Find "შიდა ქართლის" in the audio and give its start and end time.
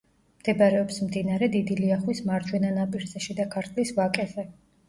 3.27-3.97